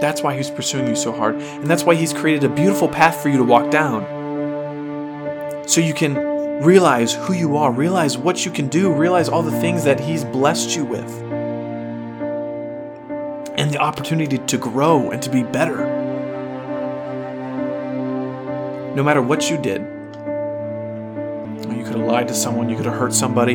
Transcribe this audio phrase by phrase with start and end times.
[0.00, 1.36] That's why he's pursuing you so hard.
[1.36, 4.04] And that's why he's created a beautiful path for you to walk down.
[5.68, 6.14] So you can
[6.62, 10.24] realize who you are, realize what you can do, realize all the things that he's
[10.24, 11.10] blessed you with.
[13.58, 15.76] And the opportunity to grow and to be better.
[18.94, 19.82] No matter what you did,
[21.70, 23.54] you could have lied to someone, you could have hurt somebody,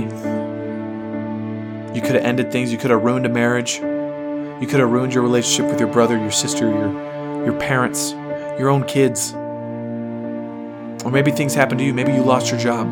[1.93, 3.81] you could have ended things, you could have ruined a marriage,
[4.65, 8.13] you could have ruined your relationship with your brother, your sister, your, your parents,
[8.57, 9.31] your own kids.
[11.05, 11.93] Or maybe things happened to you.
[11.93, 12.87] Maybe you lost your job.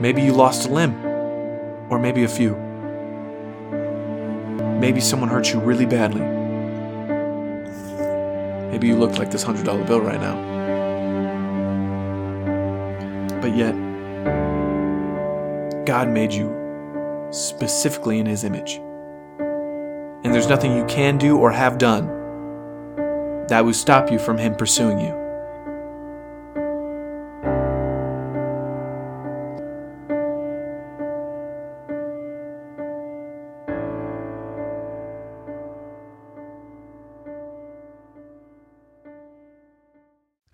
[0.00, 0.94] Maybe you lost a limb.
[1.90, 2.56] Or maybe a few.
[4.80, 6.22] Maybe someone hurt you really badly.
[8.70, 10.36] Maybe you look like this $100 bill right now.
[13.42, 13.74] But yet,
[15.84, 18.80] God made you specifically in His image.
[20.38, 22.06] There's nothing you can do or have done
[23.48, 25.12] that would stop you from Him pursuing you.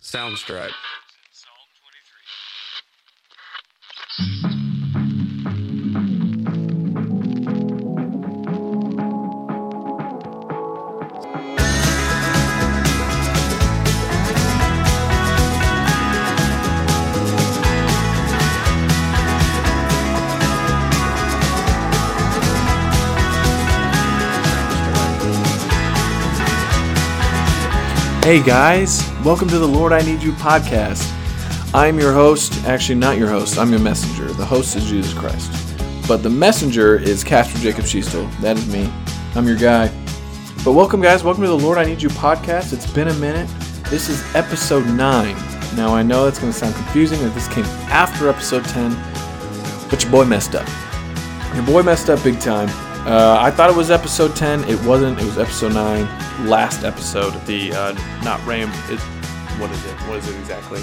[0.01, 0.71] Soundstripe.
[28.25, 31.13] Hey guys, welcome to the Lord I Need You podcast.
[31.75, 34.25] I'm your host, actually, not your host, I'm your messenger.
[34.33, 35.77] The host is Jesus Christ.
[36.07, 38.27] But the messenger is Casper Jacob Schiestel.
[38.41, 38.91] That is me.
[39.35, 39.89] I'm your guy.
[40.63, 41.23] But welcome, guys.
[41.23, 42.73] Welcome to the Lord I Need You podcast.
[42.73, 43.47] It's been a minute.
[43.91, 44.97] This is episode 9.
[45.75, 48.89] Now, I know that's going to sound confusing that this came after episode 10,
[49.87, 50.67] but your boy messed up.
[51.53, 52.69] Your boy messed up big time.
[53.05, 54.63] Uh, I thought it was episode 10.
[54.63, 55.19] It wasn't.
[55.19, 56.47] It was episode 9.
[56.47, 57.33] Last episode.
[57.45, 57.93] The, uh,
[58.23, 58.67] not rain.
[58.89, 58.99] It,
[59.59, 59.93] what is it?
[60.07, 60.81] What is it exactly?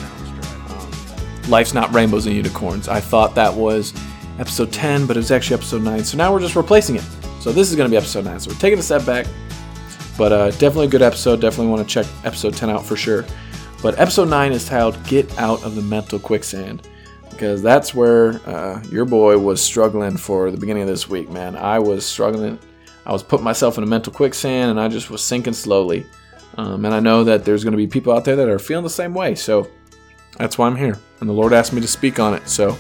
[0.69, 2.87] Um, Life's Not Rainbows and Unicorns.
[2.87, 3.93] I thought that was
[4.39, 6.05] episode 10, but it was actually episode 9.
[6.05, 7.05] So now we're just replacing it.
[7.41, 8.39] So this is going to be episode 9.
[8.39, 9.27] So we're taking a step back.
[10.17, 11.41] But uh, definitely a good episode.
[11.41, 13.25] Definitely want to check episode 10 out for sure.
[13.83, 16.87] But episode 9 is titled Get Out of the Mental Quicksand
[17.33, 21.57] because that's where uh, your boy was struggling for the beginning of this week, man.
[21.57, 22.59] I was struggling.
[23.05, 26.07] I was putting myself in a mental quicksand and I just was sinking slowly.
[26.57, 28.85] Um, and I know that there's going to be people out there that are feeling
[28.85, 29.35] the same way.
[29.35, 29.69] So
[30.37, 30.99] that's why I'm here.
[31.21, 32.49] And the Lord asked me to speak on it.
[32.49, 32.77] So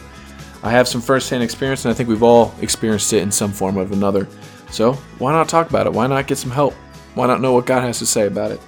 [0.63, 3.77] I have some firsthand experience, and I think we've all experienced it in some form
[3.77, 4.29] or another.
[4.71, 5.93] So why not talk about it?
[5.93, 6.75] Why not get some help?
[7.15, 8.61] Why not know what God has to say about it?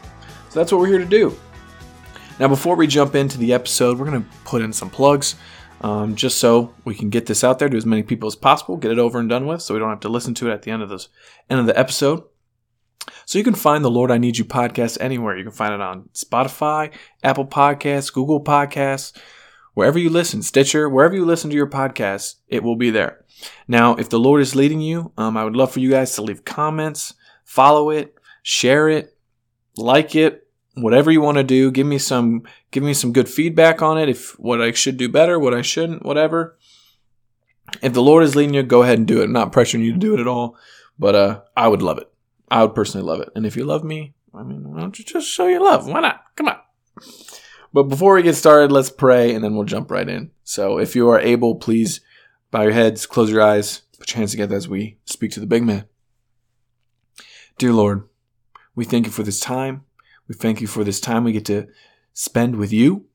[0.49, 1.37] So that's what we're here to do.
[2.41, 5.37] Now, before we jump into the episode, we're going to put in some plugs
[5.81, 8.77] um, just so we can get this out there to as many people as possible,
[8.77, 10.63] get it over and done with, so we don't have to listen to it at
[10.63, 11.09] the end of this
[11.51, 12.25] end of the episode.
[13.27, 15.37] So you can find the Lord I Need You podcast anywhere.
[15.37, 16.93] You can find it on Spotify,
[17.23, 19.17] Apple Podcasts, Google Podcasts,
[19.75, 23.25] wherever you listen, Stitcher, wherever you listen to your podcast, it will be there.
[23.69, 26.23] Now, if the Lord is leading you, um, I would love for you guys to
[26.23, 27.15] leave comments,
[27.45, 29.17] follow it, share it,
[29.77, 30.44] like it,
[30.75, 31.71] whatever you want to do.
[31.71, 34.09] Give me some give me some good feedback on it.
[34.09, 36.57] If what I should do better, what I shouldn't, whatever.
[37.83, 39.25] If the Lord is leading you, go ahead and do it.
[39.25, 40.57] I'm not pressuring you to do it at all,
[40.99, 42.11] but uh, I would love it.
[42.51, 43.31] I would personally love it.
[43.35, 45.87] And if you love me, I mean, why don't you just show your love?
[45.89, 46.23] Why not?
[46.37, 46.59] Come on.
[47.73, 50.31] But before we get started, let's pray and then we'll jump right in.
[50.45, 52.01] So if you are able, please
[52.51, 55.47] bow your heads, close your eyes, put your hands together as we speak to the
[55.47, 55.87] big man.
[57.59, 58.09] Dear Lord,
[58.77, 59.85] we thank you for this time.
[60.29, 61.69] We thank you for this time we get to
[62.13, 63.07] spend with you.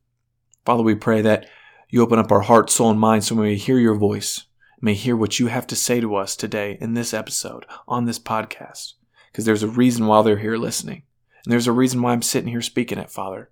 [0.65, 1.47] Father, we pray that
[1.89, 4.45] you open up our heart, soul, and mind so we may hear your voice,
[4.79, 8.19] may hear what you have to say to us today in this episode, on this
[8.19, 8.93] podcast.
[9.31, 11.03] Because there's a reason why they're here listening.
[11.43, 13.49] And there's a reason why I'm sitting here speaking it, Father.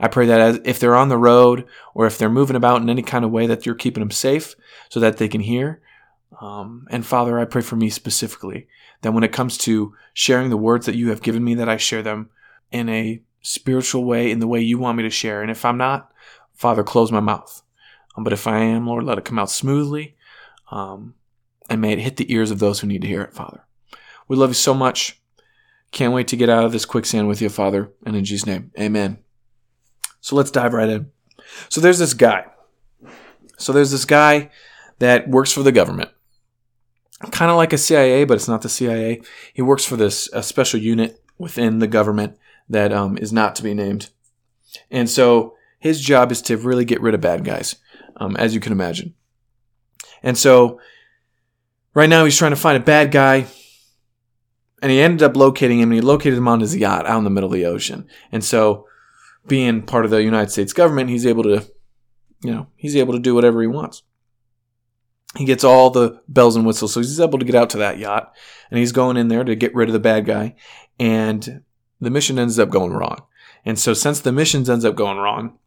[0.00, 2.88] I pray that as, if they're on the road or if they're moving about in
[2.88, 4.54] any kind of way, that you're keeping them safe
[4.88, 5.82] so that they can hear.
[6.40, 8.68] Um, and Father, I pray for me specifically
[9.02, 11.76] that when it comes to sharing the words that you have given me, that I
[11.76, 12.30] share them
[12.70, 15.42] in a spiritual way, in the way you want me to share.
[15.42, 16.10] And if I'm not,
[16.54, 17.62] Father, close my mouth.
[18.16, 20.16] Um, but if I am, Lord, let it come out smoothly.
[20.70, 21.14] Um,
[21.68, 23.64] and may it hit the ears of those who need to hear it, Father.
[24.28, 25.20] We love you so much.
[25.90, 27.92] Can't wait to get out of this quicksand with you, Father.
[28.04, 29.18] And in Jesus' name, amen.
[30.20, 31.10] So let's dive right in.
[31.68, 32.46] So there's this guy.
[33.58, 34.50] So there's this guy
[34.98, 36.10] that works for the government.
[37.30, 39.20] Kind of like a CIA, but it's not the CIA.
[39.52, 42.38] He works for this a special unit within the government
[42.68, 44.10] that um, is not to be named.
[44.90, 47.76] And so his job is to really get rid of bad guys,
[48.16, 49.14] um, as you can imagine.
[50.22, 50.80] And so
[51.94, 53.46] right now he's trying to find a bad guy.
[54.82, 57.24] And he ended up locating him, and he located him on his yacht out in
[57.24, 58.06] the middle of the ocean.
[58.30, 58.86] And so,
[59.46, 61.66] being part of the United States government, he's able to,
[62.42, 64.02] you know, he's able to do whatever he wants.
[65.36, 67.98] He gets all the bells and whistles, so he's able to get out to that
[67.98, 68.32] yacht,
[68.70, 70.54] and he's going in there to get rid of the bad guy.
[71.00, 71.64] And
[72.00, 73.22] the mission ends up going wrong.
[73.64, 75.58] And so, since the missions ends up going wrong,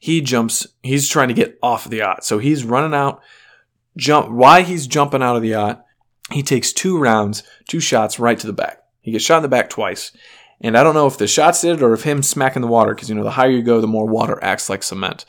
[0.00, 0.66] he jumps.
[0.82, 3.20] He's trying to get off the yacht, so he's running out.
[3.96, 4.30] Jump.
[4.30, 5.84] Why he's jumping out of the yacht?
[6.30, 8.82] He takes two rounds, two shots right to the back.
[9.00, 10.12] He gets shot in the back twice.
[10.60, 12.94] And I don't know if the shots did it or if him smacking the water,
[12.94, 15.24] because you know the higher you go, the more water acts like cement.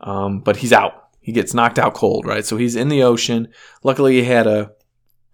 [0.00, 1.05] Um, but he's out.
[1.26, 2.44] He gets knocked out cold, right?
[2.46, 3.48] So he's in the ocean.
[3.82, 4.70] Luckily, he had a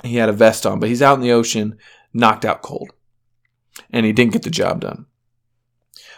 [0.02, 1.76] he had a vest on, but he's out in the ocean,
[2.14, 2.92] knocked out cold,
[3.90, 5.04] and he didn't get the job done.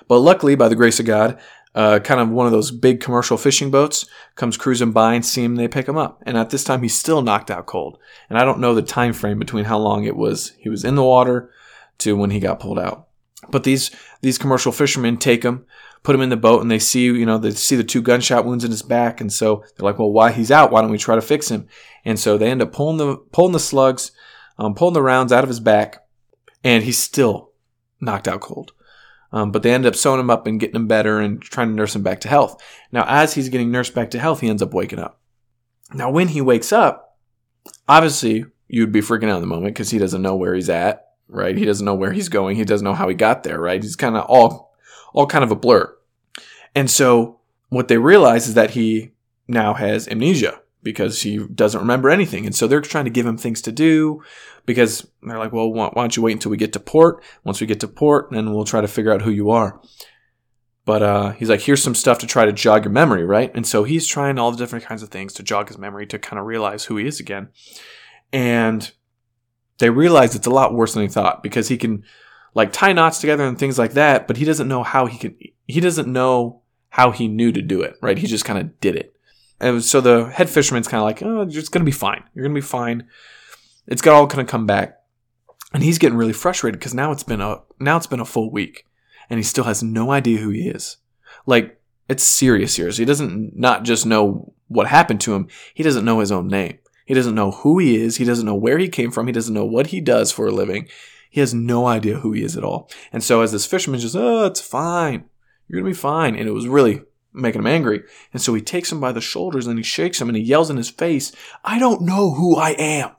[0.07, 1.41] But luckily, by the grace of God,
[1.75, 4.07] uh, kind of one of those big commercial fishing boats
[4.37, 5.57] comes cruising by and see him.
[5.57, 7.99] They pick him up, and at this time he's still knocked out cold.
[8.31, 10.95] And I don't know the time frame between how long it was he was in
[10.95, 11.51] the water
[11.99, 13.09] to when he got pulled out.
[13.51, 15.67] But these these commercial fishermen take him,
[16.05, 18.45] put him in the boat, and they see you know they see the two gunshot
[18.45, 20.71] wounds in his back, and so they're like, well, why he's out?
[20.71, 21.67] Why don't we try to fix him?
[22.05, 24.13] And so they end up pulling the pulling the slugs,
[24.59, 26.07] um, pulling the rounds out of his back,
[26.63, 27.51] and he's still
[28.01, 28.73] knocked out cold.
[29.33, 31.75] Um, but they end up sewing him up and getting him better and trying to
[31.75, 32.63] nurse him back to health.
[32.93, 35.21] Now, as he's getting nursed back to health, he ends up waking up.
[35.93, 37.19] Now, when he wakes up,
[37.89, 41.09] obviously you'd be freaking out in the moment because he doesn't know where he's at,
[41.29, 41.57] right?
[41.57, 42.57] He doesn't know where he's going.
[42.57, 43.83] He doesn't know how he got there, right?
[43.83, 44.73] He's kind of all,
[45.13, 45.94] all kind of a blur.
[46.75, 49.13] And so what they realize is that he
[49.49, 52.47] now has amnesia because he doesn't remember anything.
[52.47, 54.23] And so they're trying to give him things to do
[54.67, 57.23] because they're like, well, why don't you wait until we get to port?
[57.43, 59.81] Once we get to port, then we'll try to figure out who you are.
[60.85, 63.51] But uh, he's like, here's some stuff to try to jog your memory, right?
[63.55, 66.19] And so he's trying all the different kinds of things to jog his memory to
[66.19, 67.49] kind of realize who he is again.
[68.33, 68.93] And
[69.79, 72.05] they realize it's a lot worse than he thought because he can
[72.55, 75.37] like tie knots together and things like that, but he doesn't know how he can,
[75.67, 76.63] he doesn't know
[76.95, 78.19] how he knew to do it, right?
[78.19, 79.17] He just kind of did it.
[79.59, 82.23] And so the head fisherman's kind of like, oh, you're going to be fine.
[82.33, 83.09] You're going to be fine.
[83.89, 85.01] It's got all going to come back.
[85.73, 88.49] And he's getting really frustrated because now it's been a now it's been a full
[88.49, 88.87] week,
[89.29, 90.99] and he still has no idea who he is.
[91.47, 92.93] Like it's serious here.
[92.93, 95.49] So he doesn't not just know what happened to him.
[95.75, 96.79] He doesn't know his own name.
[97.07, 98.19] He doesn't know who he is.
[98.19, 99.27] He doesn't know where he came from.
[99.27, 100.87] He doesn't know what he does for a living.
[101.29, 102.89] He has no idea who he is at all.
[103.13, 105.25] And so as this fisherman just, oh, it's fine.
[105.69, 106.37] You're gonna be fine.
[106.37, 107.03] And it was really
[107.33, 108.03] making him angry.
[108.33, 110.71] And so he takes him by the shoulders and he shakes him and he yells
[110.71, 111.33] in his face,
[111.65, 113.11] I don't know who I am.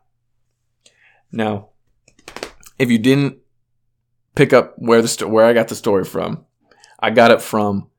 [1.32, 1.70] Now,
[2.80, 3.40] if you didn't
[4.36, 6.46] pick up where the sto- where I got the story from,
[7.00, 7.90] I got it from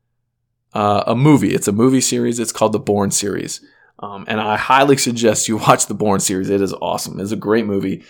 [0.72, 1.54] uh, a movie.
[1.54, 2.38] It's a movie series.
[2.38, 3.60] It's called the Bourne series,
[3.98, 6.50] um, and I highly suggest you watch the Bourne series.
[6.50, 7.20] It is awesome.
[7.20, 8.04] It's a great movie.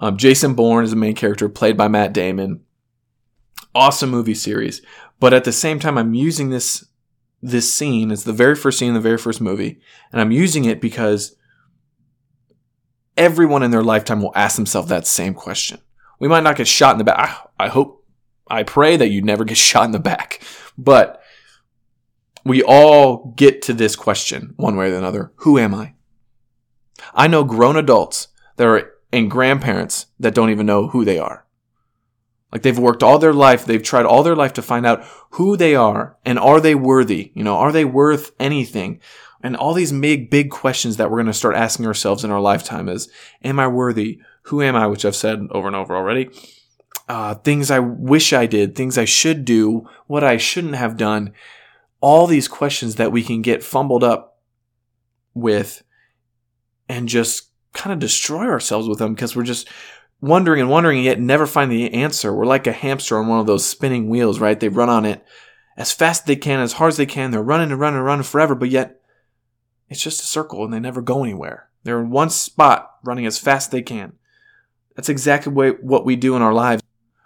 [0.00, 2.60] Um, Jason Bourne is the main character, played by Matt Damon.
[3.74, 4.82] Awesome movie series,
[5.20, 6.84] but at the same time, I'm using this
[7.40, 8.10] this scene.
[8.10, 11.36] It's the very first scene in the very first movie, and I'm using it because
[13.16, 15.80] everyone in their lifetime will ask themselves that same question.
[16.18, 17.50] We might not get shot in the back.
[17.58, 18.04] I, hope,
[18.48, 20.42] I pray that you never get shot in the back,
[20.78, 21.20] but
[22.44, 25.32] we all get to this question one way or another.
[25.36, 25.94] Who am I?
[27.14, 31.46] I know grown adults that are and grandparents that don't even know who they are.
[32.52, 35.56] Like they've worked all their life, they've tried all their life to find out who
[35.56, 37.30] they are and are they worthy?
[37.34, 39.00] You know, are they worth anything?
[39.42, 42.40] And all these big, big questions that we're going to start asking ourselves in our
[42.40, 43.08] lifetime is,
[43.44, 44.20] am I worthy?
[44.44, 44.86] Who am I?
[44.86, 46.30] Which I've said over and over already.
[47.08, 51.32] Uh, things I wish I did, things I should do, what I shouldn't have done.
[52.00, 54.40] All these questions that we can get fumbled up
[55.34, 55.82] with
[56.88, 59.68] and just kind of destroy ourselves with them because we're just
[60.20, 62.34] wondering and wondering and yet never find the answer.
[62.34, 64.58] We're like a hamster on one of those spinning wheels, right?
[64.58, 65.24] They run on it
[65.76, 67.30] as fast as they can, as hard as they can.
[67.30, 69.00] They're running and running and running forever, but yet
[69.88, 71.68] it's just a circle and they never go anywhere.
[71.84, 74.14] They're in one spot running as fast as they can.
[74.96, 76.82] That's exactly what we do in our lives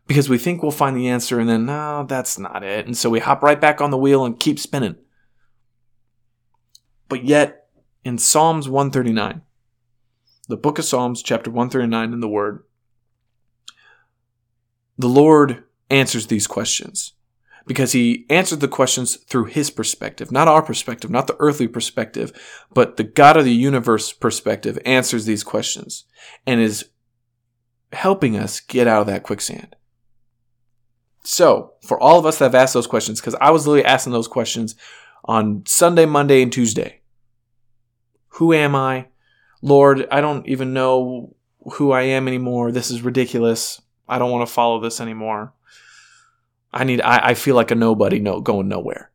[0.06, 2.86] because we think we'll find the answer and then, no, that's not it.
[2.86, 4.96] And so we hop right back on the wheel and keep spinning.
[7.08, 7.68] But yet,
[8.04, 9.42] in Psalms 139,
[10.48, 12.64] the book of Psalms, chapter 139 in the Word,
[15.02, 17.12] the Lord answers these questions.
[17.66, 22.32] because he answered the questions through his perspective, not our perspective, not the earthly perspective,
[22.74, 26.04] but the God of the universe perspective answers these questions
[26.46, 26.88] and is
[27.92, 29.76] helping us get out of that quicksand.
[31.24, 34.12] So, for all of us that have asked those questions, because I was literally asking
[34.12, 34.74] those questions
[35.24, 37.00] on Sunday, Monday, and Tuesday.
[38.38, 39.06] Who am I?
[39.62, 41.36] Lord, I don't even know
[41.74, 42.72] who I am anymore.
[42.72, 43.81] This is ridiculous.
[44.08, 45.52] I don't want to follow this anymore.
[46.72, 49.10] I need I, I feel like a nobody no going nowhere.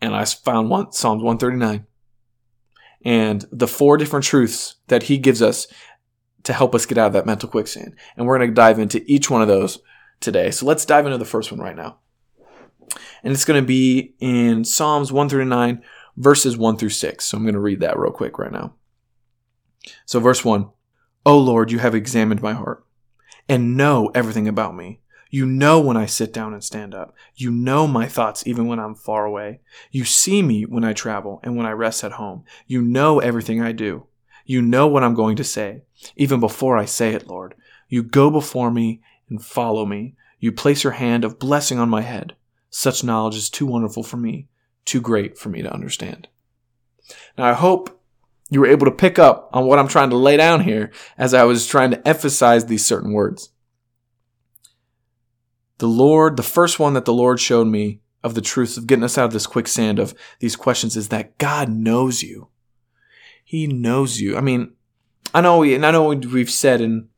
[0.00, 1.86] And I found one Psalms 139.
[3.04, 5.66] And the four different truths that he gives us
[6.44, 7.94] to help us get out of that mental quicksand.
[8.16, 9.80] And we're going to dive into each one of those
[10.20, 10.50] today.
[10.50, 11.98] So let's dive into the first one right now.
[13.22, 15.82] And it's going to be in Psalms 139,
[16.16, 17.24] verses 1 through 6.
[17.24, 18.74] So I'm going to read that real quick right now.
[20.06, 20.68] So, verse 1
[21.24, 22.84] O Lord, you have examined my heart
[23.48, 25.00] and know everything about me.
[25.30, 27.14] You know when I sit down and stand up.
[27.34, 29.60] You know my thoughts even when I'm far away.
[29.90, 32.44] You see me when I travel and when I rest at home.
[32.66, 34.06] You know everything I do.
[34.44, 35.82] You know what I'm going to say,
[36.16, 37.54] even before I say it, Lord.
[37.88, 39.00] You go before me
[39.30, 40.16] and follow me.
[40.38, 42.34] You place your hand of blessing on my head.
[42.68, 44.48] Such knowledge is too wonderful for me,
[44.84, 46.28] too great for me to understand.
[47.38, 48.01] Now, I hope
[48.52, 51.32] you were able to pick up on what I'm trying to lay down here as
[51.32, 53.48] I was trying to emphasize these certain words.
[55.78, 59.04] The Lord, the first one that the Lord showed me of the truth of getting
[59.04, 62.48] us out of this quicksand of these questions is that God knows you.
[63.42, 64.36] He knows you.
[64.36, 64.74] I mean,
[65.32, 67.08] I know we, and I know we've said in,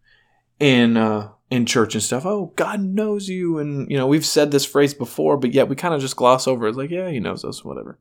[0.61, 3.59] in, uh, in church and stuff, oh, God knows you.
[3.59, 6.47] And, you know, we've said this phrase before, but yet we kind of just gloss
[6.47, 6.77] over it.
[6.77, 7.99] Like, yeah, he knows us, whatever.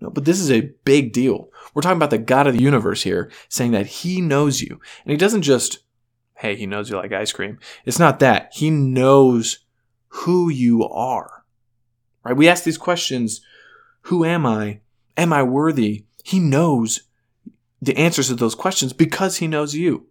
[0.00, 1.50] No, but this is a big deal.
[1.74, 4.80] We're talking about the God of the universe here saying that he knows you.
[5.04, 5.80] And he doesn't just,
[6.36, 7.58] hey, he knows you like ice cream.
[7.84, 8.50] It's not that.
[8.54, 9.58] He knows
[10.08, 11.44] who you are.
[12.24, 12.36] Right?
[12.36, 13.40] We ask these questions
[14.02, 14.80] Who am I?
[15.16, 16.04] Am I worthy?
[16.24, 17.02] He knows
[17.82, 20.06] the answers to those questions because he knows you.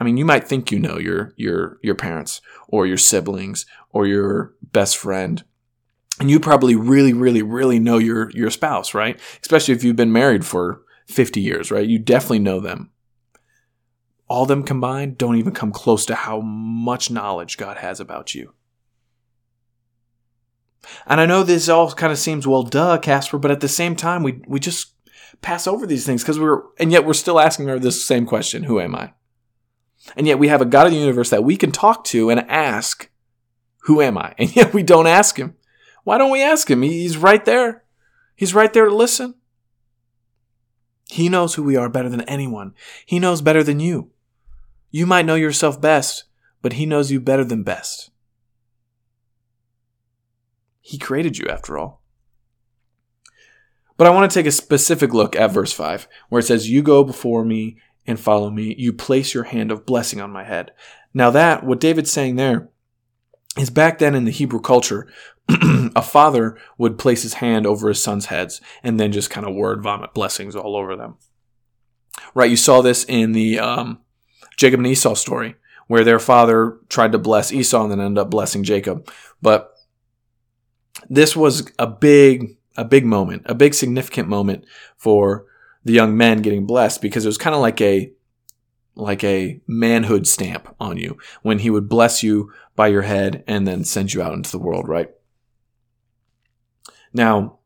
[0.00, 4.06] I mean, you might think you know your your your parents or your siblings or
[4.06, 5.44] your best friend.
[6.22, 9.18] And you probably really really really know your your spouse, right?
[9.40, 11.84] Especially if you've been married for 50 years, right?
[11.84, 12.92] You definitely know them.
[14.28, 18.54] All them combined don't even come close to how much knowledge God has about you.
[21.08, 23.96] And I know this all kind of seems well duh, Casper, but at the same
[23.96, 24.94] time we we just
[25.40, 28.62] pass over these things because we're and yet we're still asking her this same question,
[28.62, 29.12] who am I?
[30.16, 32.48] And yet we have a God of the universe that we can talk to and
[32.48, 33.10] ask,
[33.86, 34.36] Who am I?
[34.38, 35.56] And yet we don't ask him.
[36.04, 36.82] Why don't we ask him?
[36.82, 37.84] He's right there.
[38.34, 39.34] He's right there to listen.
[41.10, 42.74] He knows who we are better than anyone.
[43.06, 44.10] He knows better than you.
[44.90, 46.24] You might know yourself best,
[46.60, 48.10] but he knows you better than best.
[50.80, 52.02] He created you after all.
[53.96, 56.82] But I want to take a specific look at verse 5, where it says, You
[56.82, 58.74] go before me and follow me.
[58.76, 60.72] You place your hand of blessing on my head.
[61.14, 62.68] Now, that, what David's saying there,
[63.56, 65.08] is back then in the Hebrew culture,
[65.96, 69.54] a father would place his hand over his son's heads and then just kind of
[69.54, 71.16] word vomit blessings all over them.
[72.34, 72.50] Right?
[72.50, 74.00] You saw this in the um,
[74.56, 75.56] Jacob and Esau story,
[75.88, 79.10] where their father tried to bless Esau and then ended up blessing Jacob.
[79.40, 79.72] But
[81.08, 84.64] this was a big, a big moment, a big significant moment
[84.96, 85.46] for
[85.84, 88.12] the young men getting blessed because it was kind of like a
[88.94, 93.66] like a manhood stamp on you when he would bless you by your head and
[93.66, 95.08] then send you out into the world, right?
[97.12, 97.58] Now,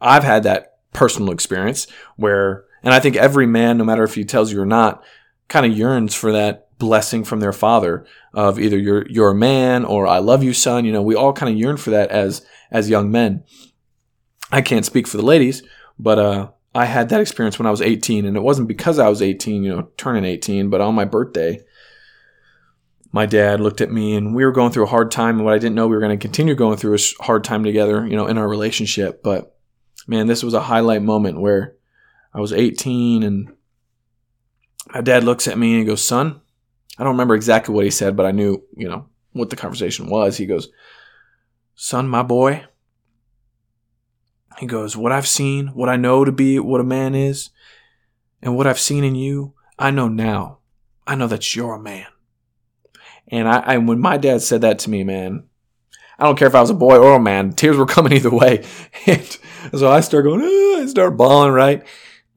[0.00, 4.24] I've had that personal experience where, and I think every man, no matter if he
[4.24, 5.02] tells you or not,
[5.48, 9.84] kind of yearns for that blessing from their father of either you're you're a man
[9.84, 10.84] or I love you, son.
[10.84, 13.44] You know, we all kind of yearn for that as as young men.
[14.50, 15.62] I can't speak for the ladies,
[15.98, 19.08] but uh, I had that experience when I was 18, and it wasn't because I
[19.08, 21.60] was 18, you know, turning 18, but on my birthday,
[23.12, 25.36] my dad looked at me, and we were going through a hard time.
[25.36, 27.64] And what I didn't know, we were going to continue going through a hard time
[27.64, 29.22] together, you know, in our relationship.
[29.22, 29.56] But
[30.06, 31.74] man, this was a highlight moment where
[32.32, 33.52] I was 18, and
[34.94, 36.40] my dad looks at me and goes, "Son."
[36.98, 40.10] I don't remember exactly what he said, but I knew, you know, what the conversation
[40.10, 40.36] was.
[40.36, 40.68] He goes,
[41.74, 42.66] Son, my boy,
[44.58, 47.48] he goes, What I've seen, what I know to be what a man is,
[48.42, 50.58] and what I've seen in you, I know now.
[51.06, 52.06] I know that you're a man.
[53.30, 55.44] And I, I when my dad said that to me, man,
[56.18, 58.30] I don't care if I was a boy or a man, tears were coming either
[58.30, 58.64] way.
[59.06, 59.38] And
[59.78, 61.86] so I start going, ah, I start bawling, right?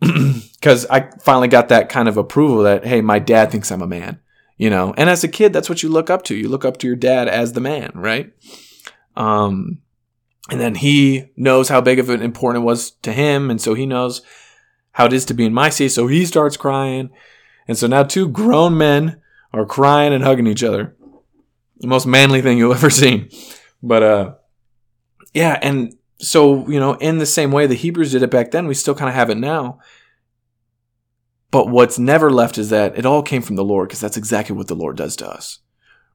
[0.63, 3.87] Because I finally got that kind of approval that, hey, my dad thinks I'm a
[3.87, 4.21] man.
[4.57, 4.93] you know.
[4.97, 6.35] And as a kid, that's what you look up to.
[6.35, 8.31] You look up to your dad as the man, right?
[9.15, 9.79] Um,
[10.49, 13.73] and then he knows how big of an important it was to him, and so
[13.73, 14.21] he knows
[14.93, 15.89] how it is to be in my seat.
[15.89, 17.09] So he starts crying,
[17.67, 19.21] and so now two grown men
[19.53, 20.95] are crying and hugging each other.
[21.77, 23.29] The most manly thing you'll ever see.
[23.81, 24.33] But uh,
[25.33, 28.67] yeah, and so you know, in the same way the Hebrews did it back then,
[28.67, 29.79] we still kind of have it now.
[31.51, 34.55] But what's never left is that it all came from the Lord, because that's exactly
[34.55, 35.59] what the Lord does to us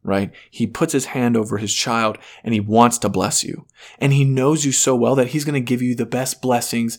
[0.03, 0.33] right?
[0.51, 3.67] He puts his hand over his child and he wants to bless you.
[3.99, 6.99] And he knows you so well that he's going to give you the best blessings,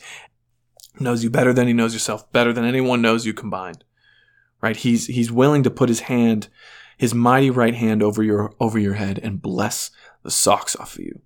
[0.99, 3.83] knows you better than he knows yourself, better than anyone knows you combined.
[4.61, 4.75] Right?
[4.75, 6.49] He's he's willing to put his hand,
[6.97, 9.91] his mighty right hand over your over your head and bless
[10.23, 11.21] the socks off of you.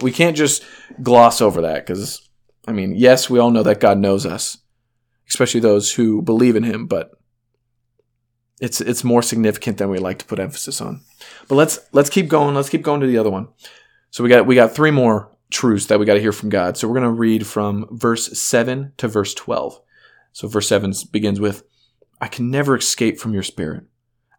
[0.00, 0.64] We can't just
[1.02, 2.28] gloss over that cuz
[2.66, 4.58] I mean, yes, we all know that God knows us,
[5.28, 7.10] especially those who believe in him, but
[8.60, 11.00] it's it's more significant than we like to put emphasis on.
[11.48, 12.54] But let's let's keep going.
[12.54, 13.48] Let's keep going to the other one.
[14.10, 16.76] So we got we got three more truths that we got to hear from God.
[16.76, 19.80] So we're going to read from verse 7 to verse 12.
[20.32, 21.62] So verse 7 begins with
[22.22, 23.82] I can never escape from your spirit.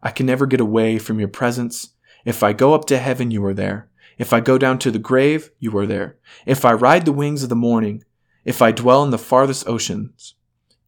[0.02, 1.90] I can never get away from your presence.
[2.24, 3.90] If I go up to heaven, you are there.
[4.16, 6.16] If I go down to the grave, you are there.
[6.46, 8.02] If I ride the wings of the morning,
[8.42, 10.34] if I dwell in the farthest oceans,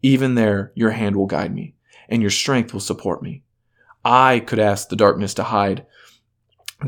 [0.01, 1.75] even there your hand will guide me
[2.09, 3.43] and your strength will support me.
[4.03, 5.85] I could ask the darkness to hide,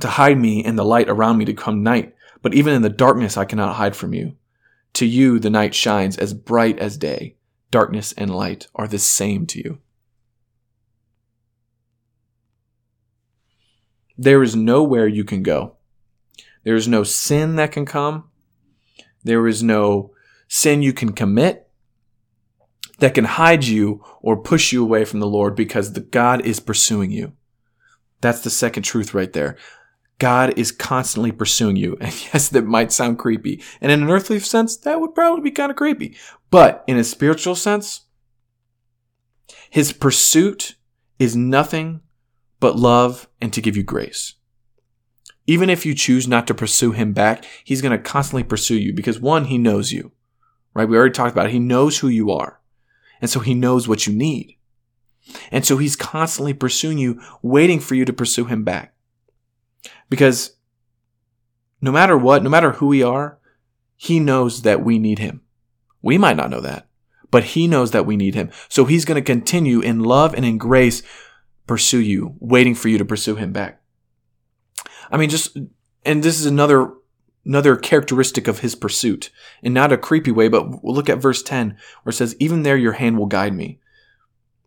[0.00, 2.88] to hide me and the light around me to come night, but even in the
[2.88, 4.36] darkness I cannot hide from you.
[4.94, 7.36] To you the night shines as bright as day.
[7.70, 9.80] Darkness and light are the same to you.
[14.18, 15.76] There is nowhere you can go.
[16.64, 18.25] There is no sin that can come.
[19.22, 20.10] There is no
[20.48, 21.70] sin you can commit
[22.98, 26.58] that can hide you or push you away from the Lord because the God is
[26.58, 27.32] pursuing you.
[28.20, 29.56] That's the second truth right there.
[30.18, 31.96] God is constantly pursuing you.
[32.00, 33.62] And yes, that might sound creepy.
[33.80, 36.16] And in an earthly sense, that would probably be kind of creepy.
[36.50, 38.06] But in a spiritual sense,
[39.71, 40.75] his pursuit
[41.19, 42.00] is nothing
[42.60, 44.34] but love and to give you grace.
[45.47, 48.92] Even if you choose not to pursue him back, he's going to constantly pursue you
[48.92, 50.12] because one, he knows you,
[50.75, 50.88] right?
[50.88, 51.52] We already talked about it.
[51.52, 52.60] He knows who you are.
[53.21, 54.56] And so he knows what you need.
[55.50, 58.94] And so he's constantly pursuing you, waiting for you to pursue him back.
[60.10, 60.56] Because
[61.80, 63.38] no matter what, no matter who we are,
[63.97, 65.42] he knows that we need him.
[66.02, 66.88] We might not know that,
[67.30, 68.50] but he knows that we need him.
[68.68, 71.02] So he's going to continue in love and in grace
[71.69, 73.81] pursue you, waiting for you to pursue him back.
[75.11, 75.57] I mean, just,
[76.04, 76.95] and this is another
[77.49, 79.31] another characteristic of his pursuit
[79.63, 82.63] in not a creepy way, but we'll look at verse 10 where it says, Even
[82.63, 83.81] there your hand will guide me.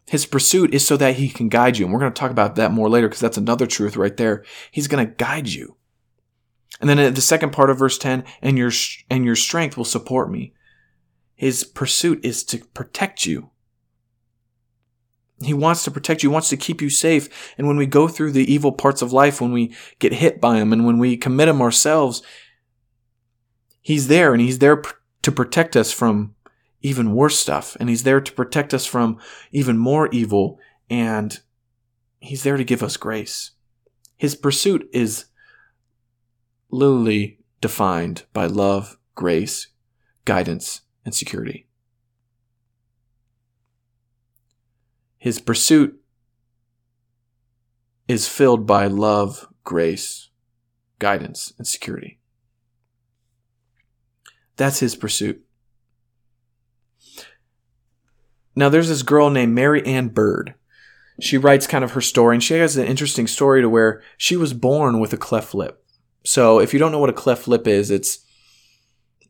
[0.07, 1.85] His pursuit is so that he can guide you.
[1.85, 4.43] And we're going to talk about that more later because that's another truth right there.
[4.71, 5.77] He's going to guide you.
[6.81, 8.71] And then the second part of verse 10, and your,
[9.09, 10.53] and your strength will support me.
[11.35, 13.50] His pursuit is to protect you.
[15.43, 17.53] He wants to protect you, wants to keep you safe.
[17.57, 20.57] And when we go through the evil parts of life, when we get hit by
[20.57, 22.21] him and when we commit them ourselves,
[23.81, 26.35] He's there and he's there pr- to protect us from
[26.81, 27.75] even worse stuff.
[27.79, 29.17] And he's there to protect us from
[29.51, 30.59] even more evil.
[30.89, 31.39] And
[32.19, 33.51] he's there to give us grace.
[34.17, 35.25] His pursuit is
[36.69, 39.67] literally defined by love, grace,
[40.25, 41.67] guidance, and security.
[45.21, 46.01] His pursuit
[48.07, 50.31] is filled by love, grace,
[50.97, 52.19] guidance, and security.
[54.57, 55.45] That's his pursuit.
[58.55, 60.55] Now, there's this girl named Mary Ann Bird.
[61.19, 64.35] She writes kind of her story, and she has an interesting story to where she
[64.35, 65.85] was born with a cleft lip.
[66.25, 68.25] So, if you don't know what a cleft lip is, it's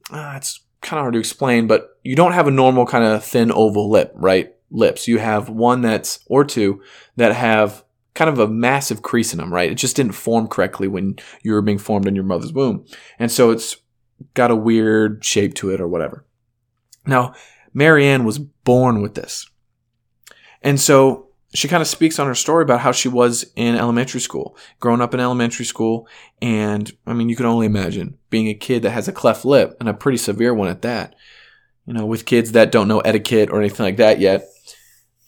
[0.09, 3.25] uh, it's kind of hard to explain, but you don't have a normal kind of
[3.25, 4.53] thin oval lip, right?
[4.71, 5.07] Lips.
[5.07, 6.81] You have one that's or two
[7.17, 9.71] that have kind of a massive crease in them, right?
[9.71, 12.85] It just didn't form correctly when you were being formed in your mother's womb,
[13.19, 13.77] and so it's
[14.33, 16.25] got a weird shape to it or whatever.
[17.05, 17.33] Now,
[17.73, 19.49] Mary Ann was born with this.
[20.61, 24.21] And so she kind of speaks on her story about how she was in elementary
[24.21, 26.07] school, growing up in elementary school.
[26.41, 29.75] And I mean, you can only imagine being a kid that has a cleft lip
[29.79, 31.15] and a pretty severe one at that.
[31.85, 34.45] You know, with kids that don't know etiquette or anything like that yet.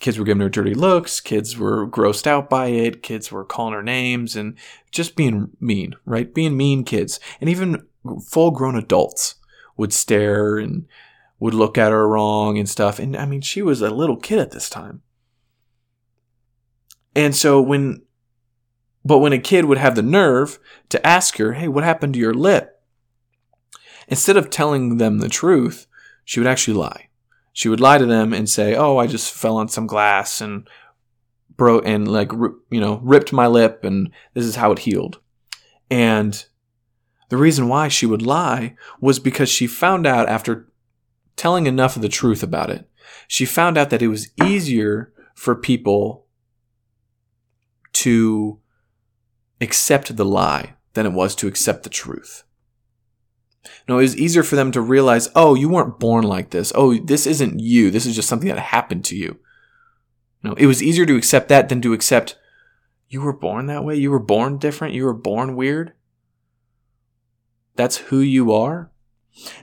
[0.04, 1.22] Kids were giving her dirty looks.
[1.22, 3.02] Kids were grossed out by it.
[3.02, 4.58] Kids were calling her names and
[4.92, 6.34] just being mean, right?
[6.34, 7.22] Being mean kids.
[7.40, 7.88] And even
[8.28, 9.36] full grown adults
[9.78, 10.88] would stare and
[11.40, 13.00] would look at her wrong and stuff.
[13.00, 15.04] And I mean, she was a little kid at this time.
[17.16, 18.02] And so when,
[19.06, 22.20] but when a kid would have the nerve to ask her, Hey, what happened to
[22.20, 22.78] your lip?
[24.10, 25.88] Instead of telling them the truth,
[26.26, 27.08] she would actually lie.
[27.54, 30.68] She would lie to them and say, Oh, I just fell on some glass and
[31.56, 35.20] broke and like, you know, ripped my lip and this is how it healed.
[35.90, 36.44] And
[37.30, 40.68] the reason why she would lie was because she found out after
[41.36, 42.90] telling enough of the truth about it,
[43.28, 46.26] she found out that it was easier for people
[47.94, 48.60] to
[49.62, 52.44] accept the lie than it was to accept the truth.
[53.88, 56.72] No, it was easier for them to realize, oh, you weren't born like this.
[56.76, 57.92] Oh, this isn't you.
[57.92, 59.40] This is just something that happened to you.
[60.44, 62.38] No, it was easier to accept that than to accept
[63.08, 63.96] you were born that way.
[63.96, 64.94] You were born different.
[64.94, 65.94] You were born weird.
[67.76, 68.92] That's who you are.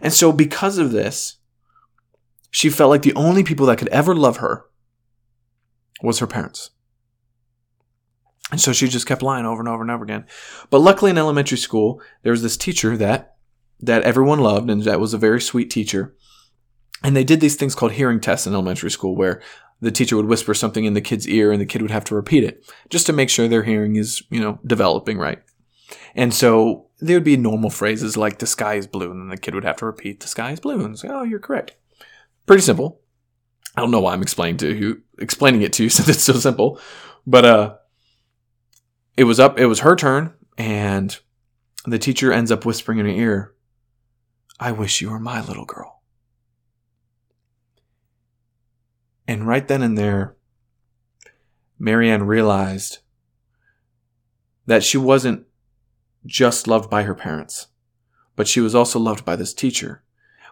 [0.00, 1.36] And so, because of this,
[2.50, 4.66] she felt like the only people that could ever love her
[6.02, 6.70] was her parents.
[8.50, 10.26] And so she just kept lying over and over and over again.
[10.70, 13.36] But luckily in elementary school, there was this teacher that
[13.83, 16.14] that everyone loved and that was a very sweet teacher.
[17.03, 19.40] And they did these things called hearing tests in elementary school where
[19.81, 22.14] the teacher would whisper something in the kid's ear and the kid would have to
[22.14, 25.43] repeat it just to make sure their hearing is, you know, developing right.
[26.14, 29.38] And so there would be normal phrases like the sky is blue and then the
[29.38, 31.77] kid would have to repeat the sky is blue and say, "Oh, you're correct."
[32.47, 33.01] Pretty simple.
[33.77, 36.35] I don't know why I'm explaining to you explaining it to you since it's so
[36.35, 36.79] simple.
[37.27, 37.77] But uh
[39.16, 41.19] it was up it was her turn and
[41.87, 43.55] the teacher ends up whispering in her ear,
[44.62, 46.03] I wish you were my little girl.
[49.27, 50.37] And right then and there,
[51.79, 52.99] Mary Ann realized
[54.66, 55.46] that she wasn't
[56.27, 57.68] just loved by her parents,
[58.37, 60.03] but she was also loved by this teacher,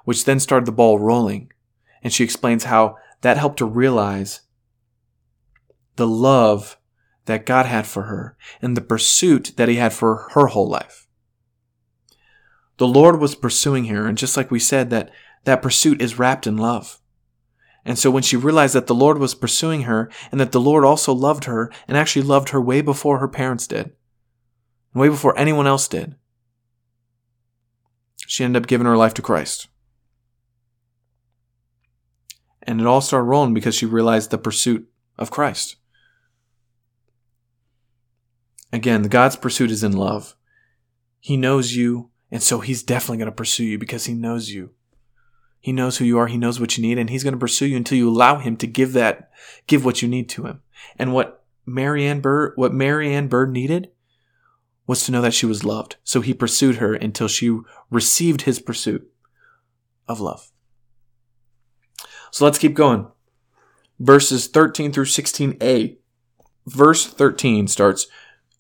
[0.05, 1.53] which then started the ball rolling.
[2.03, 4.41] And she explains how that helped her realize
[5.97, 6.79] the love
[7.27, 11.08] that God had for her and the pursuit that He had for her whole life.
[12.79, 15.11] The Lord was pursuing her, and just like we said, that
[15.45, 17.01] that pursuit is wrapped in love.
[17.85, 20.85] And so when she realized that the Lord was pursuing her and that the Lord
[20.85, 23.93] also loved her and actually loved her way before her parents did,
[24.95, 26.17] way before anyone else did,
[28.27, 29.69] she ended up giving her life to Christ.
[32.63, 34.87] And it all started rolling because she realized the pursuit
[35.17, 35.77] of Christ.
[38.71, 40.37] Again, God's pursuit is in love.
[41.21, 44.71] He knows you and so he's definitely going to pursue you because he knows you.
[45.61, 46.29] He knows who you are.
[46.29, 48.57] He knows what you need and he's going to pursue you until you allow him
[48.59, 49.31] to give that,
[49.67, 50.63] give what you need to him.
[50.99, 53.91] And what Mary Ann Bird, what Mary Ann Bird needed
[54.87, 55.97] was to know that she was loved.
[56.05, 57.59] So he pursued her until she
[57.91, 59.11] received his pursuit
[60.07, 60.51] of love.
[62.31, 63.09] So let's keep going.
[63.99, 65.97] Verses 13 through 16a.
[66.67, 68.07] Verse 13 starts,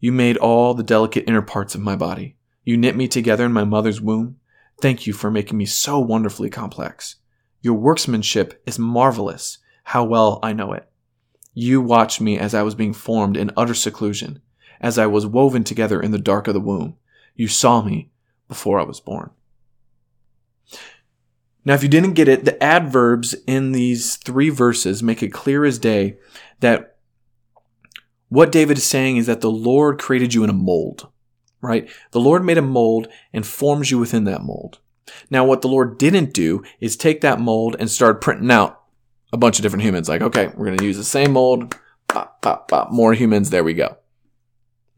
[0.01, 2.38] You made all the delicate inner parts of my body.
[2.69, 4.37] You knit me together in my mother's womb.
[4.83, 7.17] Thank you for making me so wonderfully complex.
[7.63, 9.57] Your workmanship is marvelous.
[9.85, 10.87] How well I know it.
[11.55, 14.43] You watched me as I was being formed in utter seclusion,
[14.83, 16.97] as I was woven together in the dark of the womb.
[17.35, 18.11] You saw me
[18.49, 19.31] before I was born.
[21.65, 25.65] Now, if you didn't get it, the adverbs in these three verses make it clear
[25.65, 26.19] as day
[26.61, 26.99] that
[28.29, 31.09] what David is saying is that the Lord created you in a mold
[31.61, 31.89] right?
[32.13, 34.79] The Lord made a mold and forms you within that mold.
[35.31, 38.83] Now, what the Lord didn't do is take that mold and start printing out
[39.33, 40.09] a bunch of different humans.
[40.09, 41.77] Like, okay, we're going to use the same mold,
[42.09, 43.97] pop, pop, pop, more humans, there we go.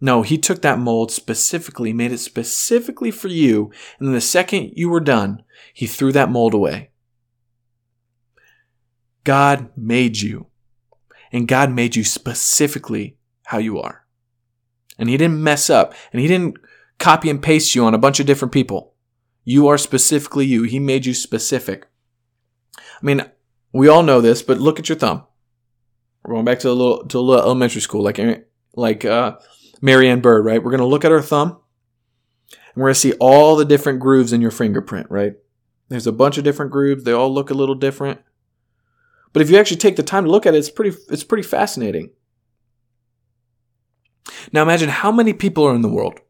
[0.01, 4.73] No, he took that mold specifically, made it specifically for you, and then the second
[4.75, 5.42] you were done,
[5.75, 6.90] he threw that mold away.
[9.25, 10.46] God made you,
[11.31, 14.07] and God made you specifically how you are
[15.01, 16.59] and he didn't mess up and he didn't
[16.99, 18.95] copy and paste you on a bunch of different people.
[19.45, 20.63] You are specifically you.
[20.63, 21.89] He made you specific.
[22.77, 23.25] I mean,
[23.73, 25.25] we all know this, but look at your thumb.
[26.23, 28.21] We're going back to a little to a little elementary school, like
[28.75, 29.39] like uh,
[29.81, 30.63] Mary Ann Bird, right?
[30.63, 31.59] We're going to look at our thumb,
[32.51, 35.33] and we're going to see all the different grooves in your fingerprint, right?
[35.89, 37.05] There's a bunch of different grooves.
[37.05, 38.21] They all look a little different.
[39.33, 41.43] But if you actually take the time to look at it, it's pretty it's pretty
[41.43, 42.11] fascinating.
[44.53, 46.21] Now imagine how many people are in the world.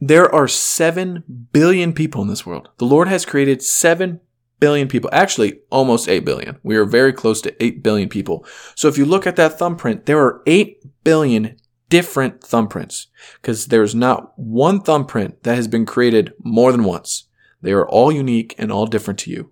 [0.00, 2.68] There are 7 billion people in this world.
[2.78, 4.20] The Lord has created 7
[4.60, 5.10] billion people.
[5.12, 6.58] Actually, almost 8 billion.
[6.62, 8.46] We are very close to 8 billion people.
[8.74, 11.56] So if you look at that thumbprint, there are 8 billion
[11.88, 13.06] different thumbprints
[13.40, 17.24] because there's not one thumbprint that has been created more than once.
[17.62, 19.50] They are all unique and all different to you.